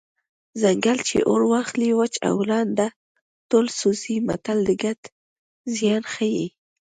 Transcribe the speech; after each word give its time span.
ځنګل 0.61 0.97
چې 1.09 1.17
اور 1.29 1.41
واخلي 1.51 1.89
وچ 1.99 2.13
او 2.29 2.35
لانده 2.49 2.87
ټول 3.49 3.65
سوځي 3.79 4.17
متل 4.27 4.57
د 4.67 4.69
ګډ 4.83 4.99
زیان 5.77 6.03
ښيي 6.13 6.47